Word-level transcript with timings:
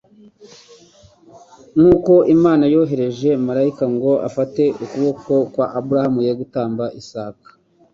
Nkuko 1.79 2.13
Imana 2.35 2.63
yohereje 2.73 3.29
Marayika 3.45 3.85
ngo 3.95 4.11
afate 4.27 4.63
ukuboko 4.83 5.33
kwa 5.53 5.65
Aburahamu 5.77 6.19
ye 6.27 6.33
gutamba 6.39 6.83
Isaka, 7.01 7.49